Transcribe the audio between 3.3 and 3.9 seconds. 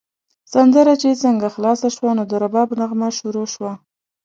شوه.